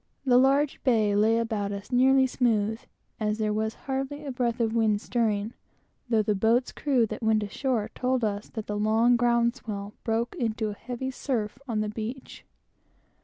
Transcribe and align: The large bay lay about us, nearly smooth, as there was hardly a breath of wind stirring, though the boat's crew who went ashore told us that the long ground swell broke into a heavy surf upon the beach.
The 0.25 0.39
large 0.39 0.81
bay 0.83 1.15
lay 1.15 1.37
about 1.37 1.71
us, 1.71 1.91
nearly 1.91 2.25
smooth, 2.25 2.81
as 3.19 3.37
there 3.37 3.53
was 3.53 3.75
hardly 3.85 4.25
a 4.25 4.31
breath 4.31 4.59
of 4.59 4.73
wind 4.73 4.99
stirring, 4.99 5.53
though 6.09 6.23
the 6.23 6.33
boat's 6.33 6.71
crew 6.71 7.05
who 7.05 7.17
went 7.21 7.43
ashore 7.43 7.91
told 7.93 8.23
us 8.23 8.49
that 8.49 8.65
the 8.65 8.79
long 8.79 9.15
ground 9.15 9.55
swell 9.57 9.93
broke 10.03 10.33
into 10.37 10.69
a 10.69 10.73
heavy 10.73 11.11
surf 11.11 11.57
upon 11.57 11.81
the 11.81 11.87
beach. 11.89 12.43